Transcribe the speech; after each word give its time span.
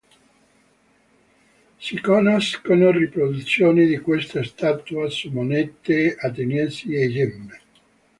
Si 1.79 2.01
conoscono 2.01 2.89
riproduzioni 2.89 3.85
di 3.85 3.99
questa 3.99 4.41
statua 4.43 5.07
su 5.11 5.29
monete 5.29 6.15
ateniesi 6.19 6.91
e 6.95 7.07
gemme. 7.11 7.59